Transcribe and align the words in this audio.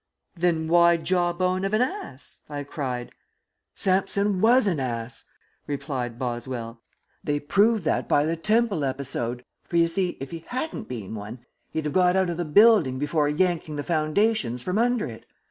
"Then 0.35 0.67
why 0.67 0.97
jawbone 0.97 1.63
of 1.63 1.75
an 1.75 1.83
ass?" 1.83 2.41
I 2.49 2.63
cried. 2.63 3.11
"Samson 3.75 4.41
was 4.41 4.65
an 4.65 4.79
ass," 4.79 5.25
replied 5.67 6.17
Boswell. 6.17 6.81
"They 7.23 7.39
prove 7.39 7.83
that 7.83 8.09
by 8.09 8.25
the 8.25 8.35
temple 8.35 8.83
episode, 8.83 9.45
for 9.63 9.77
you 9.77 9.87
see 9.87 10.17
if 10.19 10.31
he 10.31 10.43
hadn't 10.47 10.87
been 10.87 11.13
one 11.13 11.45
he'd 11.69 11.85
have 11.85 11.93
got 11.93 12.15
out 12.15 12.31
of 12.31 12.37
the 12.37 12.45
building 12.45 12.97
before 12.97 13.29
yanking 13.29 13.75
the 13.75 13.83
foundations 13.83 14.63
from 14.63 14.79
under 14.79 15.05
it. 15.05 15.23